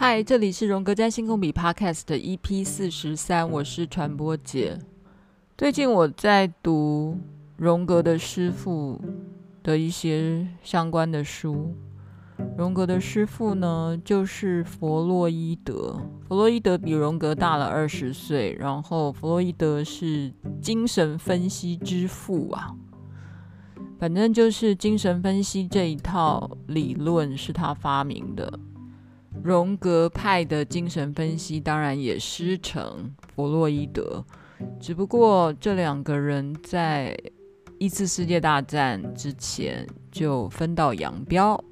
[0.00, 4.78] 嗨，这里是荣格占星共笔 Podcast 的 EP 四十三，我是传播姐。
[5.56, 7.18] 最近我在读
[7.56, 9.00] 荣格的师父
[9.64, 11.74] 的一些相关的书。
[12.56, 16.00] 荣格的师父呢，就是弗洛伊德。
[16.28, 22.72] 弗洛伊德比荣格大了二十岁，然后弗洛伊德是精神分析之父啊。
[23.98, 28.60] 反正就是精神分析这一套理论是他发明的。
[29.42, 34.24] 荣格派的精神分析当然也师承弗洛伊德，
[34.80, 37.16] 只不过这两个人在
[37.78, 41.62] 一次世界大战之前就分道扬镳。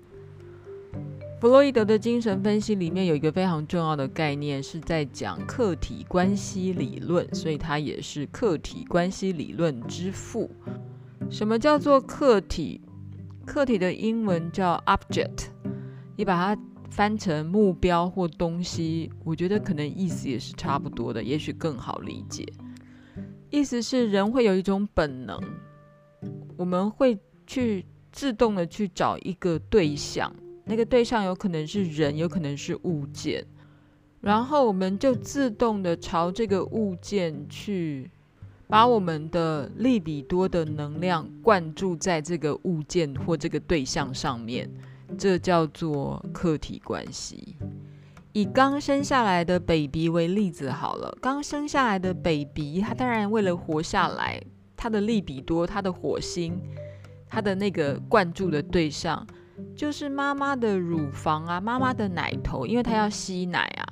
[1.41, 10.51] 弗洛伊德的精神分析里面有一个非常重要的概念，是在讲客体关系理论，所以他也是客体关系理论之父。
[11.29, 12.81] 什么叫做客体？
[13.45, 15.49] 客体的英文叫 object，
[16.17, 16.61] 你把它。
[16.89, 22.47] 翻成目标或东西，我觉得可能意思也是差不多的，也许更好理解。
[23.51, 25.41] 意思是人会有一种本能，
[26.57, 30.35] 我们会去自动的去找一个对象，
[30.65, 33.45] 那个对象有可能是人，有可能是物件，
[34.21, 38.11] 然后我们就自动的朝这个物件去，
[38.67, 44.69] 把我们的利比多的能量灌注在这个物件或这个对象上面。
[45.17, 47.57] 这叫做客体关系。
[48.33, 54.39] 以刚生下来的 baby 为例子好了，刚生下来的 baby，他当然为了活下来，
[54.77, 56.61] 他的利比多，他的火星，
[57.29, 59.27] 他的那个灌注的对象，
[59.75, 63.87] 就是妈妈的乳房啊，妈妈的奶头，因为他要吸奶啊，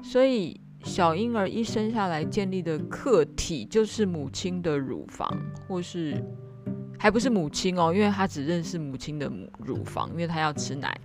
[0.00, 5.28] 所以小婴儿一生下来建立的客体就是母亲的乳房，
[5.66, 6.24] 或是。
[7.02, 10.96] 还不是母亲哦，因为他只认识母亲的乳房，因为他要吃奶。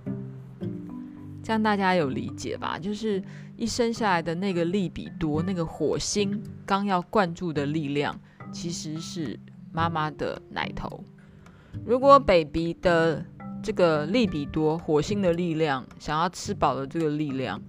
[1.44, 2.78] 这样大家有理解吧？
[2.78, 3.20] 就是
[3.56, 8.16] 一生下来的那个利比多，那个火星刚要灌注的力量，
[8.52, 9.40] 其实是
[9.72, 11.04] 妈妈的奶头。
[11.84, 13.26] 如果 baby 的
[13.64, 17.60] 这个利比多，火星的力量，想要吃饱的这个力量，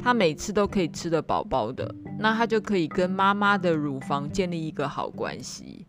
[0.00, 5.83] 他每次都可以吃得饱饱的，那他就可以跟妈妈的乳房建立一个好关系。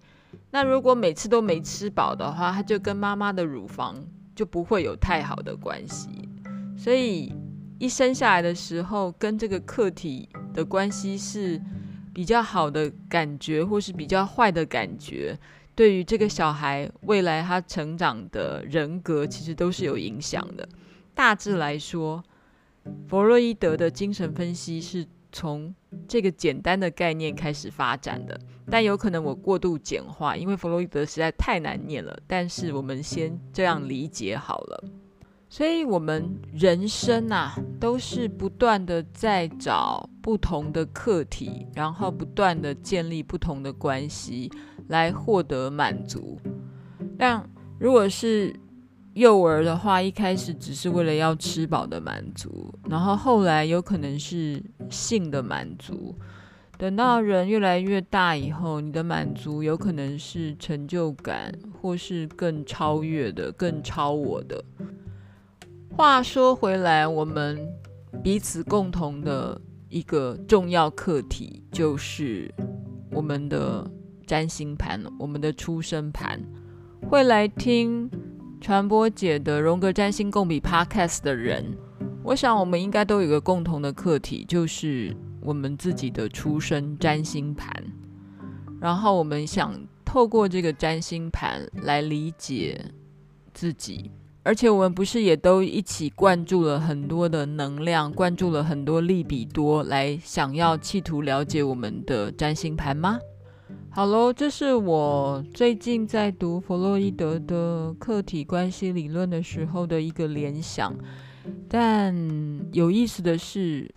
[0.55, 3.93] 那如果每次都没吃饱的话，他就跟妈妈的乳房
[4.33, 6.07] 就不会有太好的关系。
[6.77, 7.35] 所以
[7.77, 11.61] 一生下来的时候，跟这个客体的关系是
[12.13, 15.37] 比较好的感觉，或是比较坏的感觉，
[15.75, 20.65] 对于这个小孩未来他成长的人格，其实都是有影响的。
[21.13, 22.23] 大致来说，
[23.09, 25.75] 弗洛伊德的精神分析是从
[26.07, 28.39] 这个简单的概念开始发展的，
[28.71, 32.17] 但有可能我过度简化，因为弗洛伊德实在太难念了。
[32.25, 34.83] 但是我们先这样理解好了。
[35.49, 44.49] 所以，我们人生啊，都是不断的在找不同的客体，然后不断的建立不同的关系，
[44.87, 46.39] 来获得满足。
[47.19, 47.45] 但
[47.77, 48.55] 如果是
[49.15, 56.13] 幼儿的话，一开始只是为了要吃饱的满足，然后后来有可能是性的满足。
[56.77, 61.49] 等到人越来越大以后，你的满足有可能是成就感，
[61.81, 64.61] 或是更超越的、更超我的。
[65.95, 67.57] 话说回来，我们
[68.21, 72.53] 彼此共同的一个重要课题，就是
[73.09, 73.89] 我们的
[74.27, 76.37] 占星盘，我们的出生盘，
[77.07, 78.11] 会来听。
[78.61, 81.77] 传播姐的荣格占星共笔 Podcast 的人，
[82.23, 87.71] 我想我们应该都有一个共同的课题，就是我们自己的出生占星盘。
[88.81, 89.73] 然后我们想
[90.03, 92.83] 透过这个占星盘来理解
[93.53, 94.09] 自己，
[94.41, 103.19] 而且我们不是也都一起灌注了很多的能量，灌注了很多利比多，来想要企图了解我们的占星盘吗？
[103.95, 110.93] 好喽，这是我最近在读弗洛伊德的客体关系理论的时候的一个联想。
[111.69, 112.13] 但
[112.73, 113.89] 有意思的是，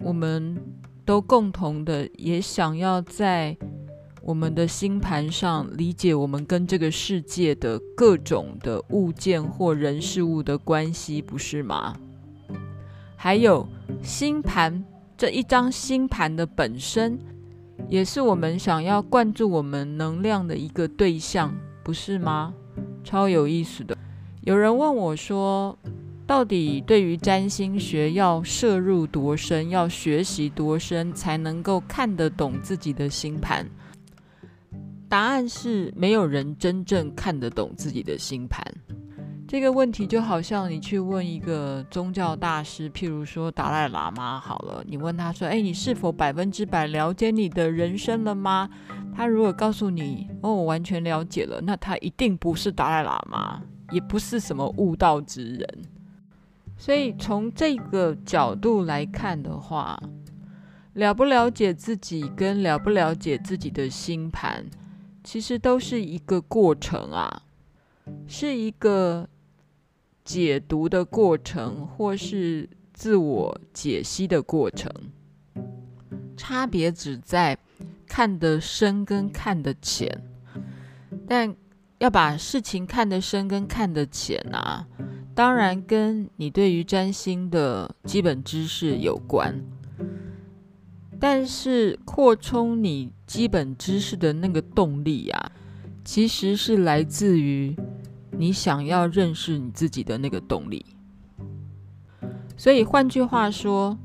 [0.00, 0.62] 我们
[1.06, 3.56] 都共同的也想要在
[4.20, 11.96] 我们的星盘上理解我们跟这个世界的各种的物件或人事物的关系，不是吗？
[13.16, 13.66] 还有
[14.02, 14.84] 星盘
[15.16, 17.18] 这一张星盘的本身。
[17.88, 22.52] 也是我们想要灌注我们能量的一个对象，不是吗？
[23.04, 23.96] 超有意思的。
[24.42, 25.78] 有人问我说，
[26.26, 33.68] 到底对于占星学要摄入多深，要学习多深才能够看得懂自己的星盘？
[35.08, 38.64] 答案是没有人真正看得懂自己的星盘。
[39.48, 48.68] 这个问题就好像你去问一个宗教大师，譬如说达赖喇嘛好了，你问他说：“哎，你是否百分之百了解你的人生了吗？”
[49.14, 53.62] 他如果告诉你：“哦，我完全了解了”，那他一定不是达赖喇嘛，
[53.92, 55.84] 也不是什么悟道之人。
[56.76, 59.96] 所以从这个角度来看的话，
[60.94, 64.66] 了不了解自己跟了不了解自己的星盘，
[65.22, 67.42] 其实都是一个过程啊，
[68.26, 69.28] 是一个。
[70.26, 74.92] 解读的过程，或是自我解析的过程，
[76.36, 77.56] 差别只在
[78.08, 80.20] 看得深跟看得浅。
[81.28, 81.54] 但
[81.98, 84.88] 要把事情看得深跟看得浅啊，
[85.32, 89.62] 当然跟你对于占星的基本知识有关。
[91.20, 95.52] 但是扩充你基本知识的那个动力啊，
[96.04, 97.76] 其实是来自于。
[98.38, 100.84] 你想要认识你自己的那个动力，
[102.56, 103.98] 所以换句话说，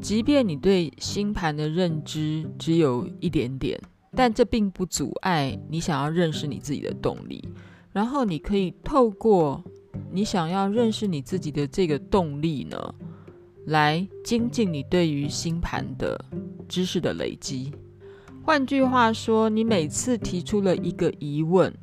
[0.00, 3.80] 即便你对星盘的认知只有一点点，
[4.14, 7.48] 但这并不阻碍你想要认识你自己的动力。
[7.90, 9.64] 然后你可以透过
[10.12, 12.94] 你想要认识你自己的这个动力呢，
[13.66, 16.24] 来精进你对于星盘的
[16.68, 17.72] 知识的累积。
[18.44, 21.74] 换句话说，你每次提出了一个疑问。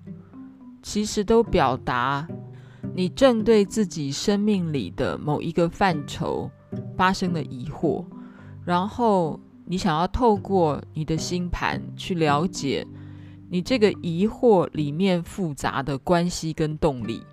[0.85, 2.27] 其实都表达
[2.93, 6.49] 你正对自己生命里的某一个范畴
[6.95, 8.05] 发生的疑惑，
[8.63, 12.85] 然后你想要透过你的星盘去了解
[13.49, 17.23] 你这个疑惑里面复杂的关系跟动力。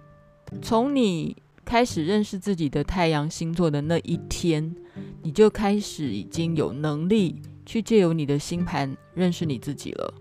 [0.62, 4.74] 从你开始认识自己的太阳星座的那一天，
[5.22, 10.14] 你就开始已经有能力去借由你的星盘认识你自己了。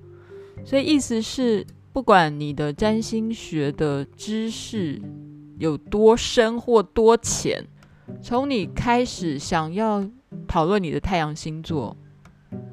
[0.65, 1.65] 所以意思是。
[1.93, 5.01] 不管你的占星学的知识
[5.59, 7.65] 有多深或多浅，
[8.21, 10.09] 从你开始想要
[10.47, 11.95] 讨论你的太阳星座，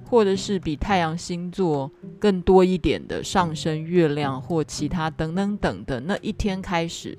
[0.05, 7.19] 或者是比太阳星座更多一点的上升月亮或其他等等等的那一天开始，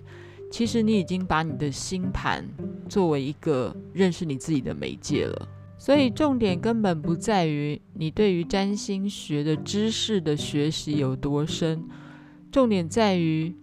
[0.50, 2.48] 其实你已经把你的星盘
[2.88, 5.48] 作为一个认识你自己的媒介了。
[5.79, 11.83] 所以重点根本不在于你对于占星学的知识的学习有多深，
[12.51, 13.55] 重点在于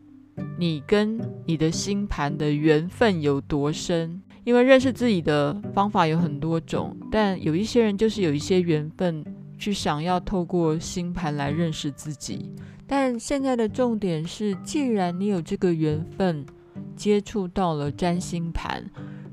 [0.58, 4.22] 你跟你的星盘的缘分有多深。
[4.44, 9.24] 因为认识自己的方法有很多种，但有一些人就是有一些缘分，
[9.58, 12.54] 去想要透过星盘来认识自己。
[12.86, 16.46] 但现在的重点是，既然你有这个缘分，
[16.94, 18.88] 接触到了占星盘。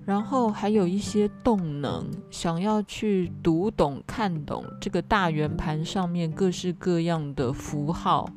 [0.06, 8.30] 然后还有一些动能，想要去读懂、看懂这个大圆盘上面各式各样的符号，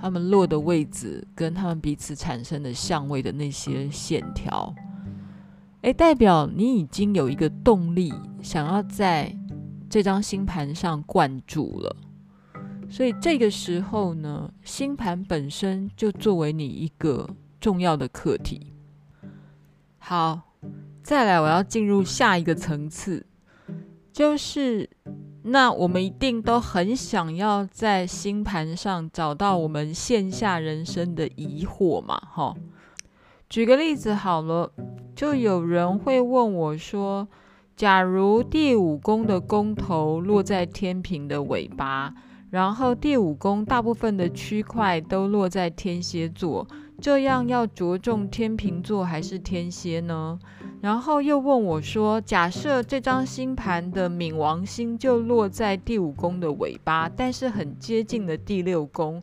[0.00, 4.74] 他们落的位置跟他们彼此产生的相位的那些线条，
[5.82, 8.10] 诶，代表你已经有一个动力，
[8.40, 9.36] 想要在
[9.90, 11.96] 这张星盘上灌注了。
[12.88, 17.28] 所以这个时候呢，星盘本身就作为你一个
[17.60, 18.72] 重要的课题。
[19.98, 20.51] 好。
[21.02, 23.26] 再来，我要进入下一个层次，
[24.12, 24.88] 就是
[25.42, 32.54] 那我们一定都很想要在星盘上找到我们线下人生的疑惑嘛，哈。
[33.50, 34.72] 举个例子好了，
[35.16, 37.26] 就有人会问我说，
[37.76, 42.14] 假如第五宫的宫头落在天秤的尾巴，
[42.50, 46.66] 然后第五宫大部分的区块都落在天蝎座。
[47.00, 50.38] 这样要着重天秤座还是天蝎呢？
[50.82, 59.22] 然后又问我说：“假设这张星盘的冥王星就落在第五宫的尾巴，但是很接近的第六宫，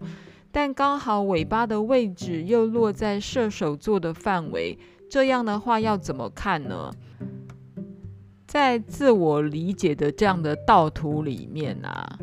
[0.53, 6.89] 但刚好尾巴的位置又落在射手座的范围，这样的话要怎么看呢？”
[8.47, 12.17] 在自我理解的这样的道图里面啊，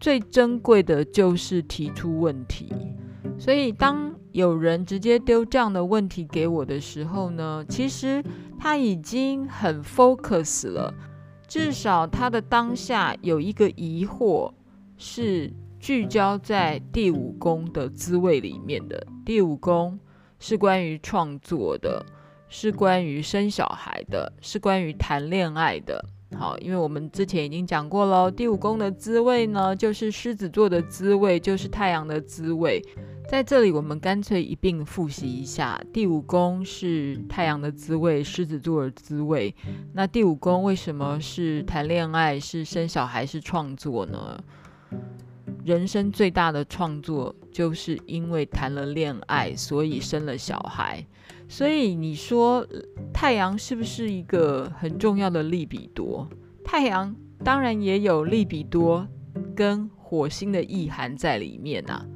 [0.00, 2.72] 最珍贵的就是提出问题。
[3.44, 8.24] 所以当有人直接丢这样的问题给我的时候呢，其实
[8.58, 10.94] 他已经很 focus 了，
[11.46, 14.50] 至少他的当下有一个疑惑
[14.96, 19.06] 是聚焦在第五宫的滋味里面的。
[19.26, 20.00] 第五宫
[20.38, 22.02] 是关于创作的，
[22.48, 26.02] 是关于生小孩的，是关于谈恋爱的。
[26.34, 32.82] 好，因为我们之前已经讲过了，第五宫的滋味呢，就是狮子座的滋味，就是太阳的滋味。
[33.26, 39.52] 在这里，我们干脆一并复习一下：第五宫是太阳的滋味，狮子座的滋味。
[39.92, 44.38] 那第五宫为什么是谈恋爱、是生小孩、是创作呢？
[45.64, 51.04] 人生最大的创作，就是因为谈了恋爱，所以生了小孩。
[51.48, 52.66] 所以你说
[53.12, 56.28] 太阳是不是一个很重要的利比多？
[56.62, 59.08] 太阳当然也有利比多
[59.56, 62.06] 跟火星的意涵在里面啊。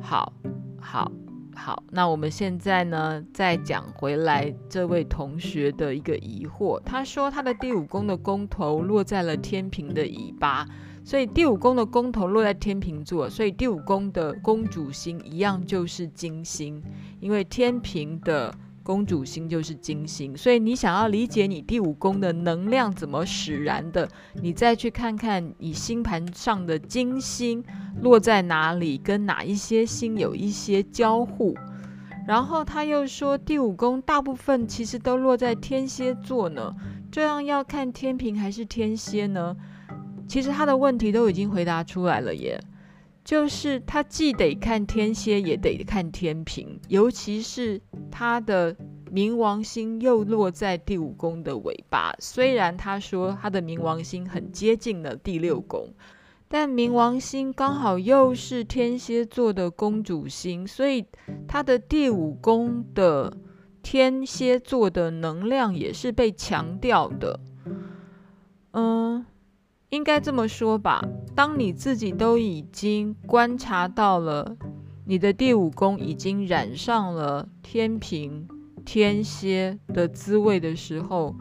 [0.00, 0.32] 好，
[0.80, 1.10] 好。
[1.56, 6.80] 好，那我们现在呢，再讲回来这位同学的一个疑惑。
[6.80, 10.66] 他说他的第五宫的宫头落在了天平的尾巴，
[11.04, 16.82] 所以第五宫的宫头落在天平座，所以第五宫的宫主星一样就是金星，
[17.20, 18.52] 因为天平的
[18.84, 24.08] 宫主星就是金星，所以你想要理解你第五宫的能量怎么使然的，
[24.40, 27.64] 你再去看看你星盘上的金星。
[28.02, 31.54] 落在哪里，跟哪一些星有一些交互，
[32.26, 36.74] 然后他又说第五宫大部分其实都落在天蝎座呢，
[37.10, 39.56] 这样要看天平还是天蝎呢？
[40.26, 42.60] 其实他的问题都已经回答出来了耶，
[43.24, 48.76] 就是他既得看天蝎，也得看天秤，尤其是他的
[49.10, 55.88] 冥王星又落在第五宫的尾巴，虽然他说他的冥王星很接近了第六宫。
[56.46, 61.04] 但冥王星刚好又是天蝎座的公主星，所以
[61.48, 63.34] 他的第五宫的
[63.82, 67.40] 天蝎座的能量也是被强调的。
[68.72, 69.24] 嗯，
[69.94, 71.06] 应该这么说吧。
[71.34, 74.56] 当你自己都已经观察到了
[75.04, 78.46] 你的第五宫已经染上了天秤、
[78.84, 81.34] 天蝎的滋味的时候。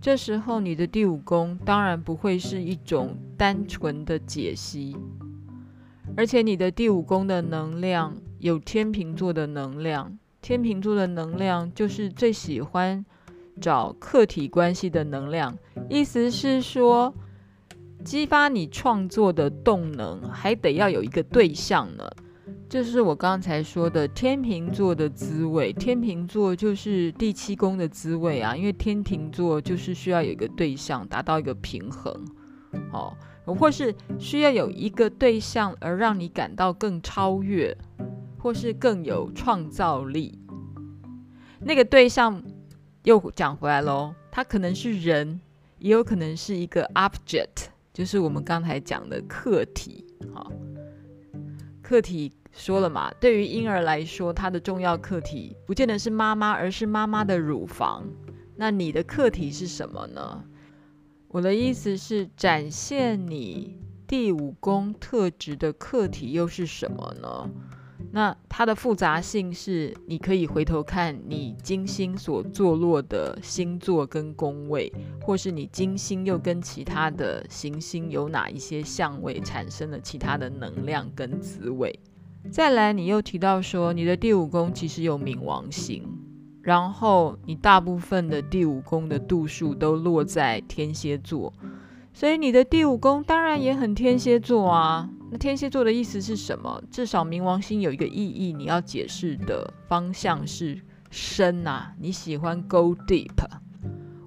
[0.00, 4.94] 这时候，你的第五宫当然不会是一种单纯的解析，
[6.14, 13.02] 而且你的第五宫的能量有天秤座的能量，天秤座的能量就是最喜欢
[13.58, 15.56] 找客体关系的能量，
[15.88, 17.14] 意思是说，
[18.02, 22.10] 激发你创作的动能还得要有一个对象呢。
[22.68, 32.12] 就是我刚才说的天秤座的滋味，天秤座就是第七宫的滋味啊，因为天秤座就是需要有一个对象，达到一个平衡，
[32.90, 37.76] 哦，或是需要有一个对象而让你感到更超越，
[38.38, 40.36] 或是更有创造力。
[41.60, 42.42] 那个对象
[43.04, 45.40] 又讲回来喽，它可能是人，
[45.78, 50.52] 也有可能是一个 object，就是我们刚才讲的课题，好，
[51.80, 52.32] 课题。
[52.56, 58.04] 说了嘛，对于婴儿来说，它的重要课题不见得是妈妈，而是妈妈的乳房。
[58.54, 60.44] 那你的课题是什么呢？
[61.26, 67.50] 我的意思是，展现你第五宫特质的课题又是什么呢？
[68.12, 81.98] 那它的复杂性是，你可以回头看你金星所坐落的星座跟宫位，或是你金星又跟其他的行星有哪一些相位，产生了其他的能量跟滋味。
[82.50, 86.02] 再来，你又提到说你的第五宫其实有冥王星，
[86.62, 91.52] 然后你大部分的第五宫的度数都落在天蝎座，
[92.12, 95.08] 所以你的第五宫当然也很天蝎座啊。
[95.34, 96.80] 那天蝎座的意思是什么？
[96.92, 101.92] 至少冥王星有一个意义，你要解释的方向是深啊。
[101.98, 103.32] 你喜欢 go deep，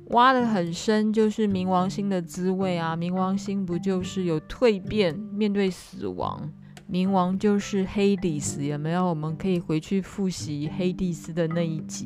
[0.07, 2.93] 挖得很深，就是冥王星的滋味啊。
[2.97, 6.51] 冥王星不就是有蜕变，面对死亡？
[6.91, 9.05] 冥王就是黑帝斯，有没有？
[9.05, 12.05] 我们可以回去复习黑帝斯的那一集，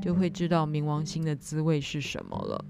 [0.00, 2.64] 就会知道冥王星的滋味是什么了。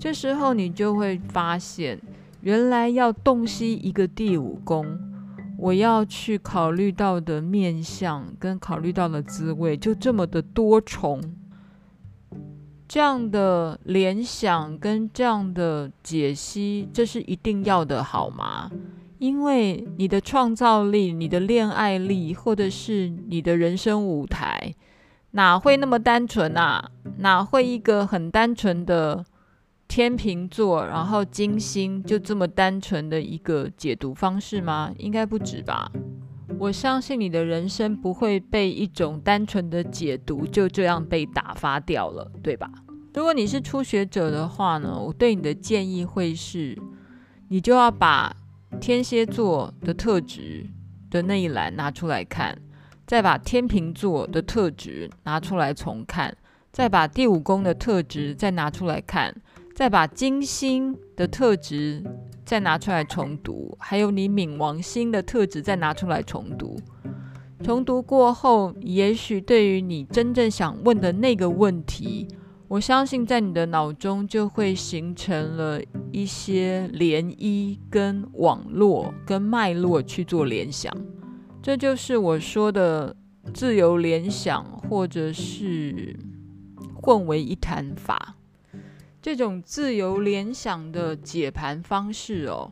[0.00, 2.00] 这时候你就会发现，
[2.40, 4.98] 原来要洞悉一个第五宫，
[5.58, 11.20] 我要去考虑到的面向跟考虑到的滋味就这么的多重。
[12.88, 18.70] 这样的联想跟这样的解析，这是一定要的，好吗？
[19.18, 24.74] 因为你的创造力、你的恋爱力，或者是你的人生舞台，
[25.32, 26.90] 哪会那么单纯啊？
[27.18, 29.24] 哪会一个很单纯的
[29.88, 34.92] 天秤座，然后金星就这么单纯的一个解读方式吗？
[34.98, 35.90] 应该不止吧。
[36.58, 42.70] 我相信你的人生不会被一种单纯的解读就这样被打发掉了，对吧？
[43.14, 46.78] 如果你是初学者的话呢，我对你的建议会是，
[47.48, 48.36] 你就要把。
[48.80, 50.66] 天蝎座的特质
[51.08, 52.58] 的那一栏拿出来看，
[53.06, 56.36] 再把天秤座的特质拿出来重看，
[56.72, 59.34] 再把第五宫的特质再拿出来看，
[59.76, 62.02] 再把金星的特质
[62.46, 66.80] 再拿出来重读，还有你冥王星的特质再拿出来重读。
[67.62, 72.26] 重读过后，也许对于你真正想问的那个问题，
[72.68, 75.78] 我相信在你的脑中就会形成了
[76.10, 80.90] 一些涟漪、跟网络、跟脉络去做联想。
[81.60, 83.14] 这就是我说的
[83.52, 86.18] 自由联想，或者是
[86.94, 88.36] 混为一谈法。
[89.26, 92.70] 这种自由联想的解盘方式哦，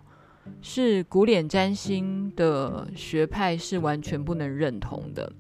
[0.63, 5.33] 是古典占星的学派是完全不能认同的。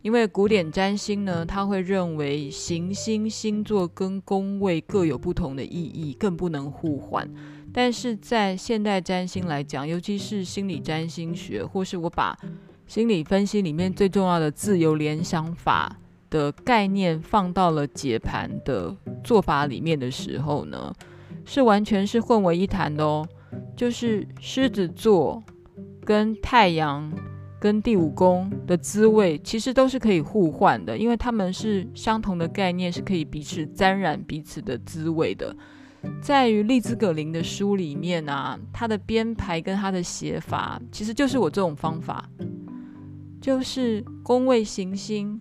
[0.00, 7.30] 因为古典占星呢，他会认为行星、星座跟宫位各有不同的意义，更不能互换。
[7.70, 12.34] 但是在现代占星来讲，尤其是心理占星学，或是我把
[12.86, 15.98] 心理分析里面最重要的自由联想法
[16.32, 20.92] 的概念放到了解盘的做法里面的时候呢，
[21.44, 23.28] 是完全是混为一谈的哦。
[23.76, 25.42] 就是狮子座
[26.04, 27.12] 跟太阳。
[27.60, 35.54] 跟第五宫的滋味其实都是可以互换的，因为他们是相同的概念，是可以彼此沾染彼此的滋味的。
[36.20, 42.28] 在于利兹葛林的书里面啊，他的编排跟他的写法，其实就是我这种方法，
[43.40, 45.40] 就是宫位行星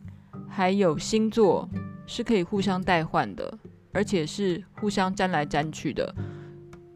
[0.51, 1.67] 还有星座
[2.05, 3.57] 是可以互相代换的，
[3.93, 6.13] 而且是互相沾来沾去的，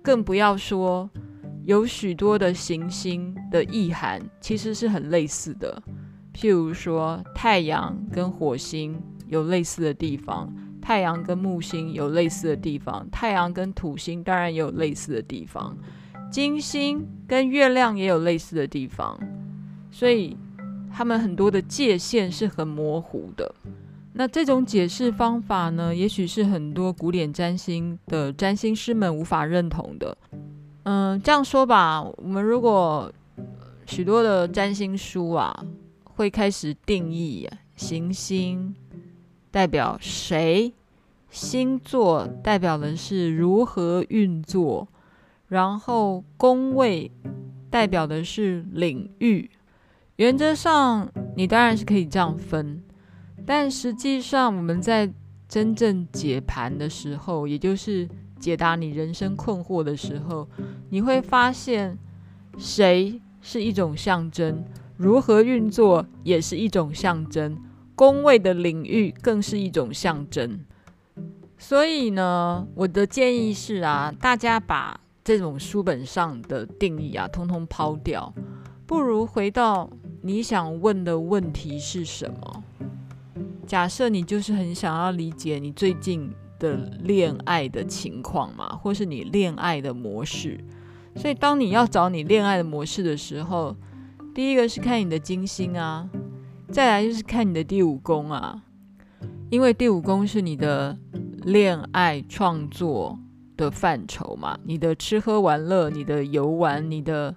[0.04, 1.10] 更不要说。
[1.64, 5.82] 有许多的行星的意涵其实是很类似的，
[6.32, 15.76] 譬如说太阳跟火星有类似的地方，太阳跟木星有类似的地方，太阳跟土星当然也有类似的地方，
[16.30, 19.20] 金星跟月亮也有类似的地方，
[19.90, 20.38] 所以
[20.96, 23.54] 他们很多的界限是很模糊的。
[24.14, 30.18] 那这种解释方法呢，也许是很多古典占星的占星师们无法认同的。
[30.84, 33.12] 嗯，这样说吧，我们如果
[33.86, 35.66] 许多的占星书啊，
[36.06, 38.74] 会开始定义行星
[39.52, 40.72] 代表谁，
[41.30, 44.88] 星座代表的是如何运作，
[45.50, 47.12] 然后宫位
[47.70, 49.52] 代表的是领域。
[50.18, 52.82] 原则上，你当然是可以这样分，
[53.46, 55.12] 但实际上我们在
[55.50, 58.08] 真正解盘的时候，也就是
[58.40, 60.48] 解答你人生困惑的时候，
[60.90, 61.98] 你会发现，
[62.58, 64.64] 谁是一种象征，
[64.96, 67.62] 如何运作也是一种象征，
[67.94, 70.62] 宫位的领域更是一种象征。
[71.58, 78.34] 所以呢，我的建议是啊，大家把这种书本上的定义啊，通通抛掉，
[78.86, 79.90] 不如回到
[80.26, 82.64] 你想问的问题是什么。
[83.68, 86.34] 假设你就是很想要理解你最近。
[86.58, 90.58] 的恋爱的情况嘛，或是你恋爱的模式。
[91.18, 93.76] 所以，当你要找你恋爱的模式的时候，
[94.34, 96.10] 第一个是看你的金星啊，
[96.70, 98.64] 再来就是看你的第五宫啊，
[99.50, 100.98] 因为第五宫是你的
[101.44, 103.20] 恋爱创作
[103.58, 107.36] 的范畴嘛，你的吃喝玩乐、你的游玩、你的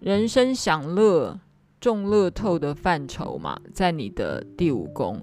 [0.00, 1.40] 人生享乐、
[1.80, 5.20] 中乐透的范畴嘛，在你的第五宫。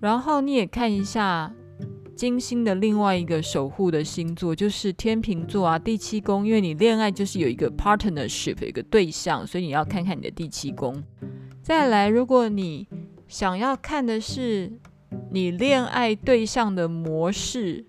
[0.00, 1.52] 然后你也看一下。
[2.16, 11.02] 金星的另外一个守护的星座就是天秤座啊，第七宫，因为你恋爱就是有一个 partnership，有一个对象，所以你要看看你的第七宫。
[11.60, 12.86] 再来，如果你
[13.26, 14.72] 想要看的是
[15.32, 17.84] 你恋爱对象的模式，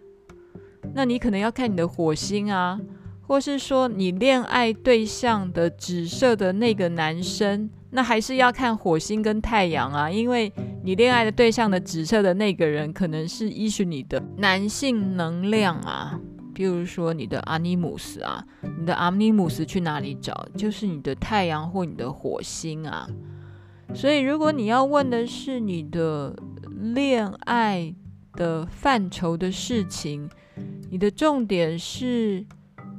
[0.96, 2.82] 那你可能要看你的火星啊，
[3.22, 7.70] 或是说你恋爱对象的紫色的那个男生。
[7.96, 10.52] 那还是要看火星跟太阳啊，因为
[10.84, 16.20] 你恋爱的对象的指涉的那个人，可能是依循你的男性能量啊，
[16.54, 18.44] 比如说你的阿尼姆斯啊，
[18.78, 20.46] 你的阿尼姆斯去哪里找？
[20.58, 23.08] 就是你的太阳或你的火星啊。
[23.94, 26.36] 所以，如果你要问的是你的
[26.94, 27.96] 恋爱
[28.34, 30.30] 的范畴的事情，
[30.90, 32.46] 你的重点是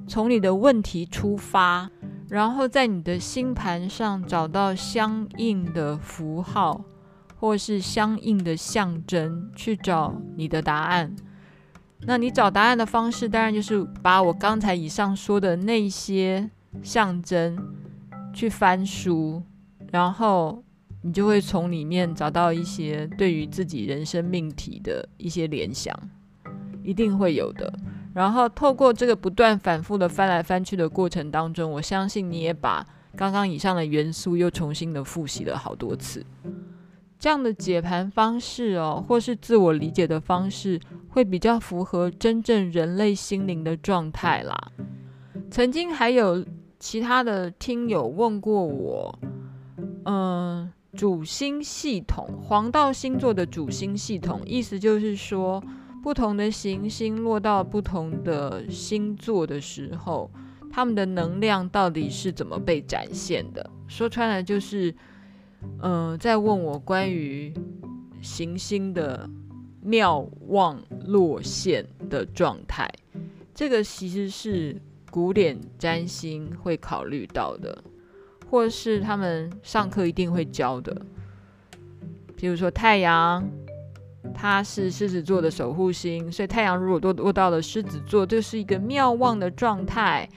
[0.08, 1.90] 从你的问题出发。
[2.28, 6.84] 然后在你的星盘上找到相应的符号，
[7.36, 11.14] 或是相应的象征，去找你的答案。
[12.00, 16.50] 那你找答案的方式，当然就是把我刚才以上说的那些
[16.82, 17.56] 象征
[18.32, 19.42] 去翻书，
[19.90, 20.62] 然后
[21.02, 25.96] 你就会从里面找到一些对于自己人生命题的一些联想，
[26.82, 27.72] 一定会有的。
[28.16, 32.82] 然后透过这个不断反复的翻来翻去的过程当中，我相信你也把
[33.14, 36.24] 刚刚以上的元素又重新的复习了好多次。
[37.18, 44.56] 这样的解盘方式哦，或是自我理解的方式，会比较符合真正人类心灵的状态啦。
[45.50, 46.42] 曾经还有
[46.78, 49.18] 其他的听友问过我，
[50.06, 55.62] 嗯，主星系统，黄道星座的主星系统，意思就是说。
[56.06, 60.30] 不同的行星落到不同的星座的时候，
[60.70, 63.68] 他们的能量到底是怎么被展现的？
[63.88, 64.94] 说穿了就是，
[65.82, 67.52] 嗯、在问我关于
[68.22, 69.28] 行星的
[69.82, 72.88] 妙望落陷的状态。
[73.52, 77.82] 这个其实是古典占星会考虑到的，
[78.48, 81.04] 或是他们上课一定会教的。
[82.36, 83.44] 比如说太阳，
[84.34, 90.28] 它是狮子座的守护星，所以太阳如果落落到了狮子座，就是一个妙旺的状态。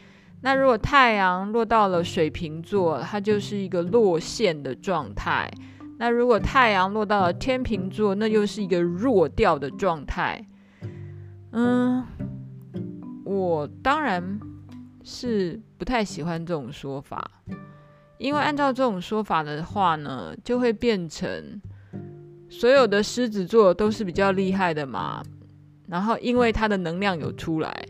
[0.41, 5.51] 那如果太阳落到了水瓶座，它就是一个落陷的状态。
[5.97, 10.45] 那如果太阳落到了天秤座，那又是一个弱掉的状态。
[11.51, 12.05] 嗯。
[13.25, 14.39] 我当然
[15.03, 17.29] 是不太喜欢这种说法，
[18.17, 21.61] 因为按照这种说法的话呢，就会变成
[22.49, 25.23] 所有的狮子座都是比较厉害的嘛。
[25.87, 27.85] 然后因为它的能量有出来，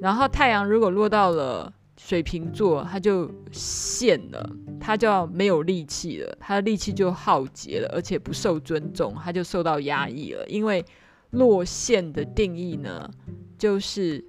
[0.00, 10.46] 然后太阳如果落到了水瓶座，它就陷了，它就要没有力气了，它的力气就耗竭了，而且不受尊重，它就受到压抑了。
[10.46, 10.84] 因为
[11.30, 13.10] 落陷的定义呢，
[13.58, 14.24] 就是。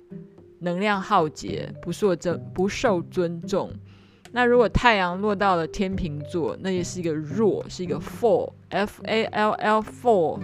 [0.59, 3.69] 能量耗竭，不受尊不受尊重。
[4.35, 10.39] 那如果太阳落到了天秤座，那也是一个弱，是一个 fall，f a l l fall，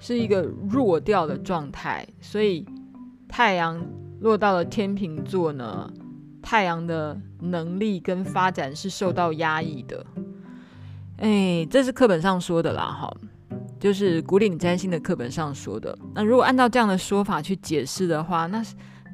[0.00, 2.04] 是一个弱掉的状态。
[2.20, 2.66] 所以
[3.28, 3.80] 太阳
[4.18, 5.88] 落到了天秤座呢，
[6.42, 10.04] 太阳的能力跟发展是受到压抑的。
[11.18, 13.16] 哎，这是课本上说的啦，哈，
[13.78, 15.96] 就是古典占星的课本上说的。
[16.16, 18.60] 那如果按照这样的说法去解释的话，那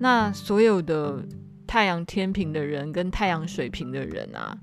[0.00, 1.22] 那所有的
[1.66, 4.56] 太阳天平的人跟太阳水瓶的人啊，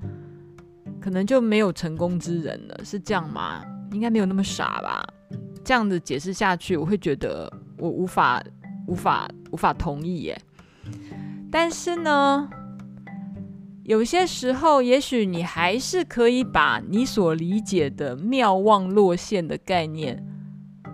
[1.01, 3.63] 可能就没有成功之人了，是这样吗？
[3.91, 5.05] 应该没有那么傻吧？
[5.63, 8.43] 这样子解释下去，我会觉得我无法、
[8.87, 10.41] 无法、无法同意耶。
[11.51, 12.49] 但是呢，
[13.83, 20.25] 有些时候，也许你还是可以把你所理解的妙望落线的概念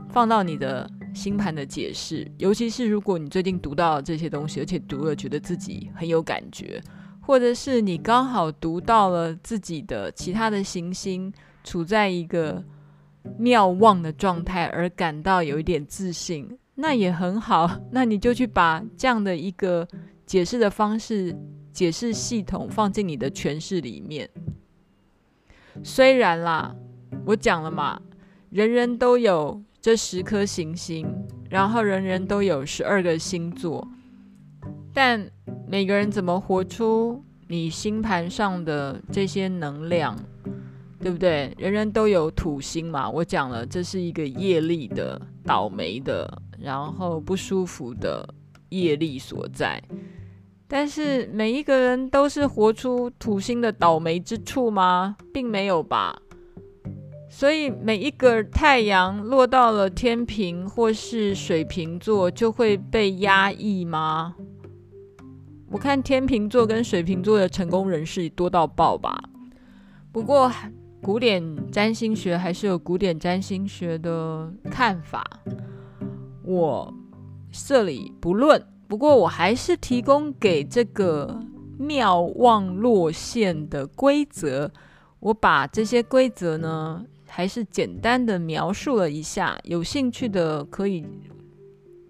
[0.10, 0.89] 放到你的。
[1.13, 6.82] 星盘的解释，尤其是如果你最近读到这些东西，而且读了觉得自己很有感觉，
[7.19, 12.63] 或者是你刚好读到了自己的其他的行星处在一个
[13.38, 17.69] 妙旺的状态，而感到有一点自信，那也很好。
[17.91, 19.88] 那你就去把这样的一个
[20.26, 21.36] 解释的方式、
[21.74, 24.30] 解释系统放进你的诠释里面。
[25.84, 26.76] 虽然啦，
[27.26, 28.02] 我讲了嘛，
[28.50, 29.62] 人人都有。
[29.82, 31.08] 这十颗行星，
[31.50, 33.88] 然后人人都有十二个星座，
[34.94, 35.26] 但
[35.68, 40.18] 每个人怎么活出你星盘上的这些能量，
[41.00, 41.56] 对不对？
[41.58, 48.28] 人人都有土星嘛，我讲了，这是一个业力的、倒霉的，然后不舒服的
[48.70, 49.82] 业力所在。
[50.68, 55.15] 但是每一个人都是活出土星的倒霉之处吗？
[55.34, 56.22] 并没有吧。
[57.32, 64.36] 所以每一个太阳落到了天秤或是水瓶座，就会被压抑吗？
[65.72, 69.24] 我看天秤座跟水瓶座的成功人士多到爆吧。
[70.12, 70.52] 不过
[71.04, 75.24] 古典占星学还是有古典占星学的看法，
[76.44, 76.92] 我
[77.52, 78.62] 这里不论。
[78.88, 81.39] 不过我还是提供给这个
[81.78, 84.72] 妙望落线的规则，
[85.20, 87.06] 我把这些规则呢。
[87.30, 91.06] 还是简单的描述了一下，有兴趣的可以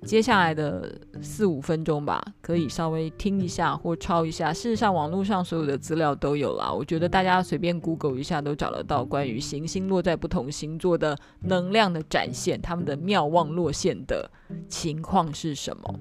[0.06, 4.54] 接下来的四五分钟吧，可以稍微听一下或抄一下。
[4.54, 14.32] 事实上，网络上所有的资料都有啦，我觉得大家随便 Google 一下都找得到关于行星落在不同星座的能量的展现，他们的妙望落线的
[14.70, 16.00] 情况是什么。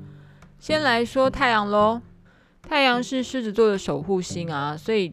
[0.61, 2.00] 先来说太阳喽，
[2.62, 5.12] 太阳是狮子座的守护星啊，所以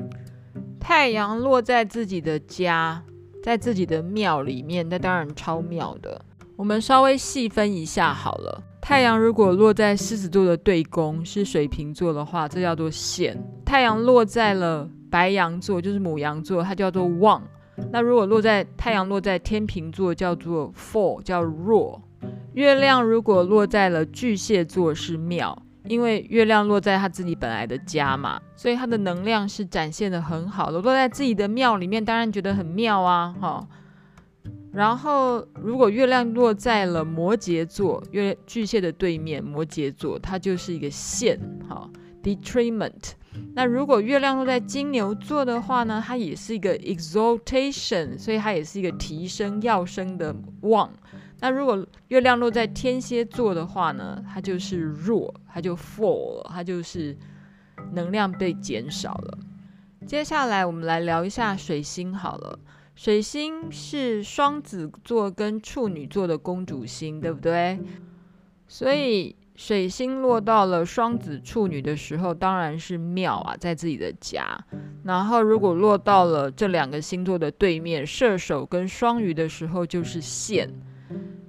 [0.79, 3.03] 太阳落在自己的家。
[3.45, 6.19] 在自己的庙里面，那当然超妙的。
[6.55, 8.63] 我们稍微细分一下好了。
[8.81, 17.39] 太阳如果落在狮子座的对宫，是水瓶座的话，这叫做陷；太阳落在了白羊座，就是母羊座，它叫做旺。
[17.91, 22.01] 那如果落在太阳落在天秤座，叫做 fall，叫弱。
[22.53, 25.55] 月亮如果落在了巨蟹座，是庙。
[25.87, 30.81] 因为月亮落在他自己本来的家嘛，所以他的能量是展现的很好的。
[30.81, 33.67] 落在自己的庙里面，当然觉得很妙啊，哈。
[34.71, 41.89] 然后，如果月亮落在了摩羯座，月巨蟹的对面摩羯座，它就是一个陷，哈
[42.21, 43.13] ，detriment。
[43.53, 50.91] 那如果月亮落在金牛座的话呢，它也是一个 exaltation，所以它也是一个提升、要升的旺。
[51.39, 57.15] 那如果月亮落在天蝎座的话呢，它就是弱，它就 fall，它就是
[57.93, 59.37] 能量被减少了。
[60.07, 62.57] 接下来我们来聊一下水星好了。
[62.95, 67.77] 水星是双子座跟处女座的公主星，对不对？
[68.67, 74.57] 所以水星落到了双子、处女的时候，当然是妙啊，在自己的家。
[75.03, 80.69] 然后如果落到了这两个星座的对面，射手跟双鱼的时候，就是线。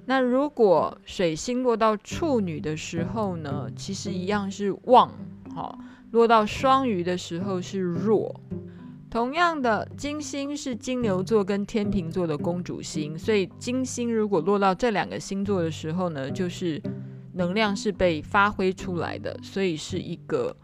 [0.05, 5.11] 那如果水星落到处女的时候呢，其实一样是旺，
[5.55, 5.79] 好，
[6.13, 8.41] 落到双鱼的时候是弱。
[9.11, 16.81] 同样的，金星是金牛座跟天秤座的公主星，所以金星如果落到这两个星座的时候呢，就是
[17.33, 20.55] 能量是被发挥出来的，所以是一个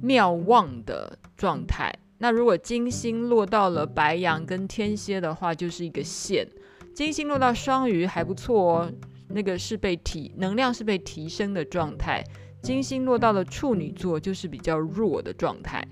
[0.00, 1.92] 妙旺的状态。
[2.18, 6.46] 那如果金星落到了白羊跟天蝎的话，就是一个线。
[6.94, 8.92] 金星落到双鱼还不错哦，
[9.28, 12.22] 那个是被提能量是被提升的状态。
[12.62, 15.82] 金星落到了处女座，就是比较弱的状态。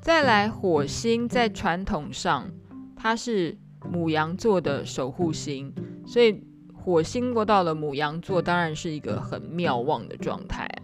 [0.00, 2.50] 再来，火星在传统上，
[2.96, 3.58] 它是
[3.90, 5.74] 母羊座的守护星，
[6.06, 6.42] 所以
[6.72, 10.82] 火星落到了母羊座，当然是一个很妙旺的状态啊。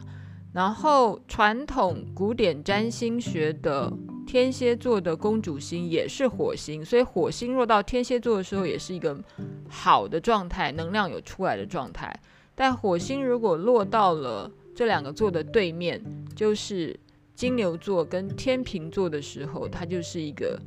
[0.53, 3.91] 然后，传统古典占星学的
[4.33, 9.23] 天蝎座的公主星也是火星，所以火星落到天蝎座的时候，也是一个
[9.69, 12.11] 好的状态，能量有出来的状态。
[12.55, 16.03] 但火星如果落到了这两个座的对面，
[16.35, 16.99] 就是。
[17.35, 20.61] 金牛座跟天秤座的时候，它就是一个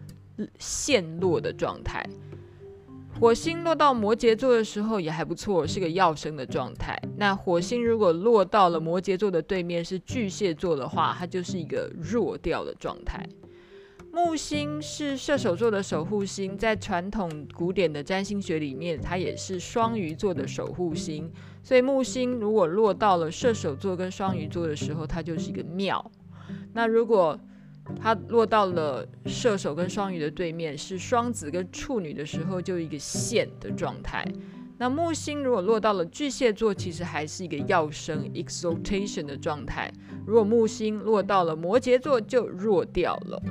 [0.60, 2.04] 陷落的状态。
[3.19, 6.99] 火星落到摩羯座的时候也还不错，是个要生的状态。
[7.17, 13.25] 那火星如果落到了摩羯座的对面是巨蟹座的话，它就是一个弱掉的状态。
[14.15, 21.30] 木星是射手座的守护星，在传统古典的占星学里面，它也是双鱼座的守护星。
[21.62, 26.10] 所以木星如果落到了射手座跟双鱼座的时候，它就是一个庙。
[26.71, 27.38] 那如果
[27.99, 34.25] 它落到了射手跟双鱼的对面，是双子跟处女的时候，就一个线的状态。
[34.78, 39.91] 那木星如果落到了巨蟹座，其实还是一个要生 exaltation 的状态。
[40.25, 43.43] 如果木星落到了摩羯座，就弱掉了。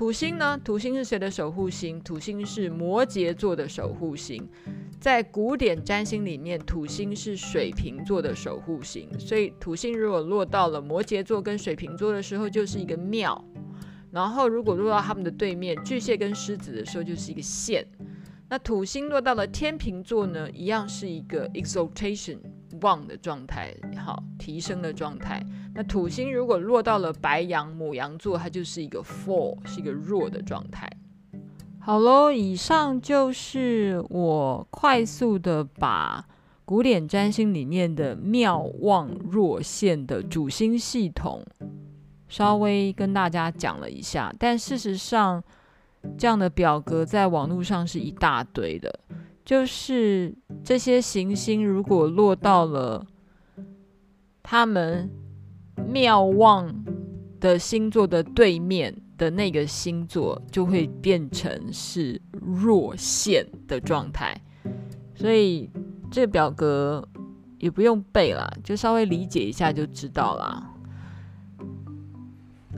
[0.00, 0.58] 土星呢？
[0.64, 2.00] 土星是谁的守护星？
[2.00, 4.48] 土星是摩羯座的守护星。
[4.98, 13.44] 在古典占星里面，土星是水瓶座的守护星，所以土星如果落到了摩羯座跟水瓶座的时候，就是一个庙；
[14.10, 17.86] 然后如果落到他们的对面，巨蟹跟狮子的时候，就是一个线。
[18.48, 22.38] 那土星落到了天秤座呢，一样是一个 exaltation
[22.80, 25.44] 旺的状态，好，提升的状态。
[25.74, 30.90] 那土星如果落到了白羊、母羊座，它就是一个 fall，是一个弱的状态。
[31.78, 36.26] 好喽，以上就是我快速的把
[36.64, 41.42] 古典占星里面的妙望弱陷的主星系统
[42.28, 44.32] 稍微跟大家讲了一下。
[44.38, 45.42] 但事实上，
[46.18, 49.00] 这样的表格在网络上是一大堆的，
[49.44, 53.06] 就是这些行星如果落到了
[54.42, 55.10] 他们
[55.88, 56.72] 妙望
[57.38, 58.94] 的星座的对面。
[59.20, 64.34] 的那个星座就会变成是弱线的状态，
[65.14, 65.68] 所以
[66.10, 67.06] 这个表格
[67.58, 70.72] 也不用背啦，就稍微理解一下就知道啦。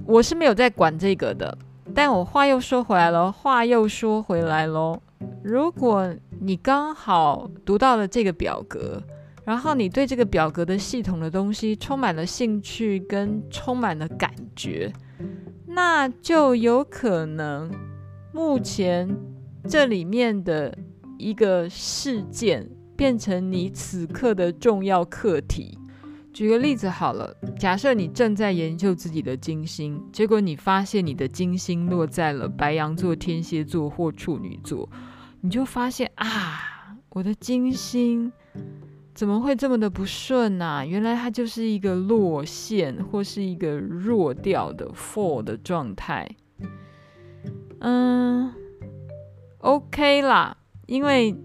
[0.05, 1.57] 我是没有在管这个的，
[1.95, 5.01] 但我话又说回来了，话又说回来喽。
[5.45, 9.01] 如果你刚好读到了这个表格，
[9.45, 14.93] 然后你对这个表格的系统的东西充满了兴趣跟充满了感觉。
[15.67, 17.71] 那就有可能，
[18.33, 19.09] 目前
[19.69, 20.77] 这里面的
[21.19, 25.79] 一个事件变成你此刻的重要课题。
[26.33, 34.89] 举个例子好了，假设你正在研究自己的金星，结果你发现你的金星落在了白羊座、天蝎座或处女座，
[35.41, 38.33] 你就发现啊，我的金星。
[39.15, 46.29] 怎么会这么的不顺呢、原来它就是一个落线或是一个弱掉的 fall 的状态。
[47.81, 48.53] 嗯
[49.59, 51.37] ，OK 啦，因为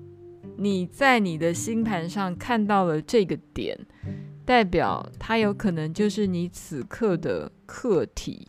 [0.58, 3.78] 你在你的星盘上看到了这个点，
[4.46, 8.48] 代表它有可能就是你此刻的课题，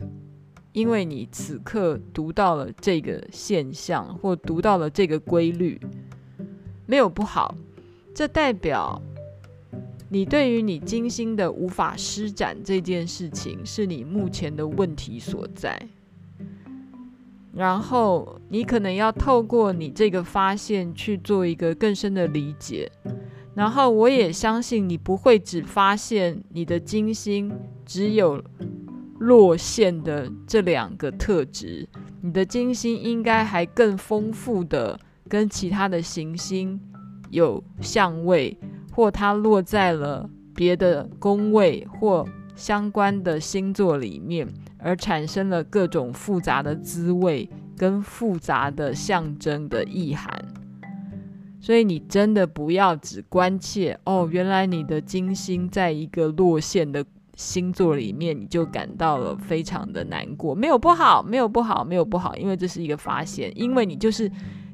[0.71, 5.79] 因为你此刻读到了这个现象或读到了这个规律，
[6.85, 7.53] 没有不好。
[8.19, 9.01] 这代表
[10.09, 15.81] 你对于你金星的无法施展这件事情是你目前的问题所在，
[17.53, 22.91] 然后你可能要透过你这个发现去做一个更深的理解，
[23.55, 27.49] 然后我也相信你不会只发现你的金星
[27.85, 28.43] 只有
[29.19, 31.87] 落线的这两个特质，
[32.19, 36.77] 你的金星应该还更丰富的跟其他的行星
[37.29, 38.57] 有相位，
[38.91, 50.29] 或它落在了别的宫位或相关的星座里面，而产生了各种复杂的滋味跟复杂的象征的意涵。
[51.59, 57.05] 所以你真的不要只关切哦，原来你的金星在一个落陷的。
[57.35, 60.53] 星座里面，你就感到了非常的难过。
[60.53, 64.29] 没有不好，没有不好，没有不好，因为这是一个发现，因为你就是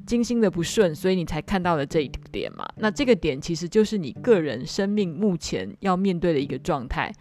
[0.06, 2.66] 金星的不顺，所以你才看到了这一点嘛。
[2.78, 7.14] 那这个点其实就是你个人生命目前要面对的一个状态。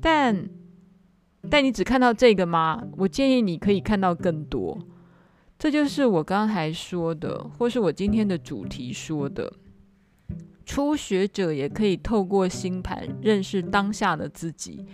[0.00, 0.48] 但，
[1.50, 2.82] 但你只看到这个吗？
[2.98, 4.78] 我建议你可以看到更多。
[5.58, 9.52] 这就是我刚才说的，或是我今天的主题说的。
[10.66, 14.86] 初学者也可以透过星盘认识当下的自己，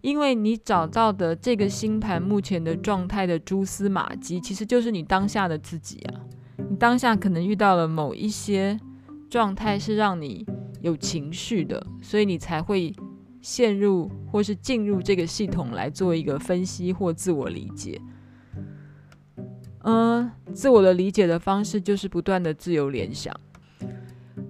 [0.00, 6.22] 因为你找到的这个星盘目前的状态的蛛丝马迹，其实就是你当下的自己啊。
[6.68, 8.78] 你当下可能遇到了某一些
[9.28, 10.46] 状态是让你
[10.80, 12.94] 有情绪的，所以你才会
[13.40, 18.00] 陷入或是进入这个系统来做一个分析或自我理解。
[19.84, 23.32] 嗯，自我的理解的方式就是不断的自由联想。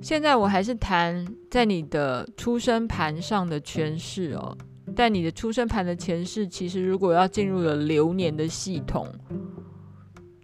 [0.00, 4.56] 现在我还是谈在你的出生盘上的诠释哦，
[4.94, 9.06] 但你的出生盘的前世，其实如果要进入了流年的系统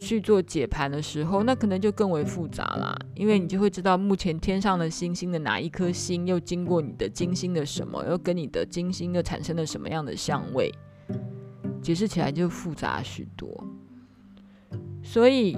[0.07, 10.73] 去做解盘的时候，那可能就更为复杂啦，因为你就会知道目前天上的星星的哪一颗星又经过你的金星的什么，又跟你的金星又产生了什么样的相位，
[11.81, 13.49] 解释起来就复杂许多，
[15.03, 15.57] 所以。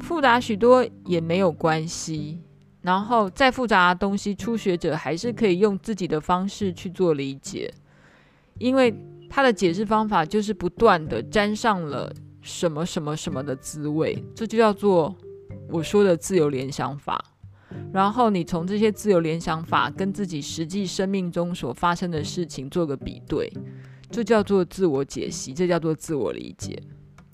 [0.00, 2.38] 复杂许多也没有关系，
[2.82, 7.72] 然后再复杂的东西，初学者还是可以用自己的方式去做理解，
[8.58, 8.94] 因为
[9.30, 12.12] 他的解释方法就是不断的沾上了
[12.44, 15.16] 什么什么什么的滋味，这就叫做
[15.70, 17.24] 我说的自由联想法。
[17.90, 23.50] 然后你从这些自由联想法跟自己实际生命中所发生的事情做个比对，
[24.10, 26.80] 这叫做自我解析，这叫做自我理解。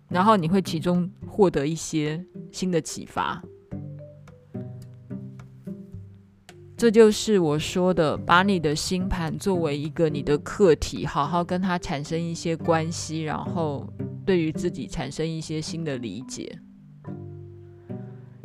[0.08, 3.42] 然后你会其中获得一些新的启发，
[6.76, 13.86] 这就是我说的，把你的星盘作为一个你的课题，好好跟它产生一些关系，然后
[14.24, 16.58] 对于自己产生一些新的理解。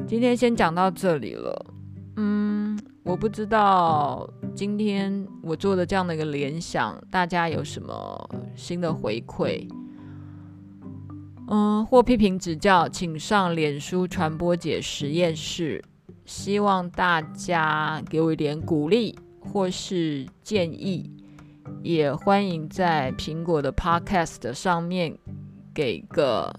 [0.07, 1.65] 今天先讲到这里了，
[2.17, 9.67] 嗯，我不知道今天我做的这样的一个联想，大家有什么新的回馈？
[11.47, 15.83] 嗯，或批评指教，请上脸书传播姐实验室。
[16.25, 21.07] 希望大家给我一点鼓励或是建议，
[21.83, 25.15] 也欢迎在苹果的 Podcast 上面
[25.75, 26.51] 给个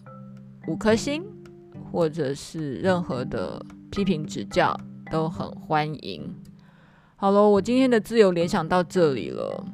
[0.69, 1.25] 五颗星，
[1.91, 4.79] 或者是任何的批评指教
[5.11, 6.33] 都很欢迎。
[7.17, 9.65] 好了，我今天的自由联想到这里了，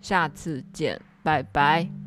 [0.00, 2.03] 下次见，拜拜。